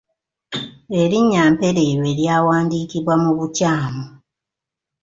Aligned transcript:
Erinnya 1.01 1.43
‘Mpereerwe’ 1.53 2.09
lyawandiikibwa 2.19 3.13
mu 3.23 3.31
bukyamu. 3.37 4.05